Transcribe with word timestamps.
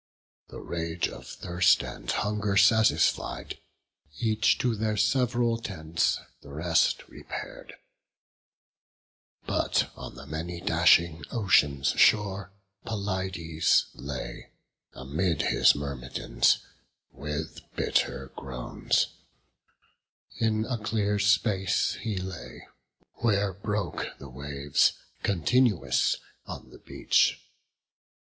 The 0.47 0.61
rage 0.61 1.07
of 1.09 1.27
thirst 1.27 1.83
and 1.83 2.09
hunger 2.09 2.57
satisfied, 2.57 3.59
Each 4.17 4.57
to 4.57 4.75
their 4.75 4.97
sev'ral 4.97 5.59
tents 5.59 6.17
the 6.41 6.49
rest 6.51 7.07
repair'd; 7.07 7.75
But 9.45 9.91
on 9.95 10.15
the 10.15 10.25
many 10.25 10.59
dashing 10.59 11.23
ocean's 11.29 11.89
shore 11.89 12.51
Pelides 12.83 13.91
lay, 13.93 14.49
amid 14.93 15.43
his 15.43 15.75
Myrmidons, 15.75 16.57
With 17.11 17.59
bitter 17.75 18.31
groans; 18.35 19.05
in 20.39 20.65
a 20.65 20.79
clear 20.79 21.19
space 21.19 21.93
he 22.01 22.17
lay, 22.17 22.67
Where 23.19 23.53
broke 23.53 24.17
the 24.17 24.29
waves, 24.29 24.93
continuous, 25.21 26.17
on 26.47 26.71
the 26.71 26.79
beach. 26.79 27.39